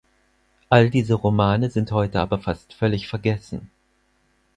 [0.67, 3.69] All diese Romane sind heute aber fast völlig vergessen.